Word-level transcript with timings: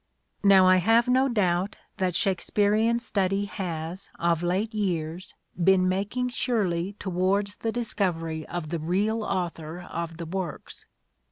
Now, 0.41 0.65
I 0.65 0.77
have 0.77 1.07
no 1.07 1.29
doubt 1.29 1.75
that 1.97 2.15
Shakespearean 2.15 2.97
study 2.97 3.45
has 3.45 4.09
of 4.17 4.41
late 4.41 4.73
years 4.73 5.35
been 5.63 5.87
making 5.87 6.29
surely 6.29 6.93
towards 6.97 7.57
the 7.57 7.71
discovery 7.71 8.43
of 8.47 8.69
the 8.69 8.79
real 8.79 9.23
author 9.23 9.79
of 9.81 10.17
the 10.17 10.25
works. 10.25 10.87